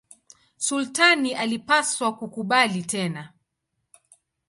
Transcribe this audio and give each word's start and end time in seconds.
Sultani 0.57 1.33
alipaswa 1.33 2.15
kukubali 2.17 2.83
tena. 2.83 3.33